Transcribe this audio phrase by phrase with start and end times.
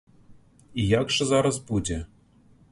[0.83, 2.01] І як жа зараз будзе?